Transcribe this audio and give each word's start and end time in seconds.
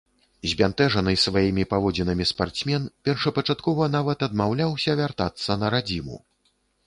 Збянтэжаны 0.51 1.11
сваім 1.23 1.57
паводзінамі 1.73 2.25
спартсмен, 2.31 2.87
першапачаткова, 3.09 3.91
нават 3.99 4.25
адмаўляўся 4.31 4.91
вяртацца 5.03 5.51
на 5.65 5.73
радзіму. 5.77 6.17